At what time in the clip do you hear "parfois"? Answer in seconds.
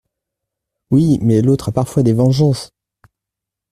1.73-2.01